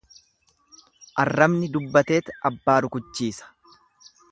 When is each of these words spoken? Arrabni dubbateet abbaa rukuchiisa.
Arrabni 1.23 1.69
dubbateet 1.75 2.33
abbaa 2.51 2.79
rukuchiisa. 2.87 3.53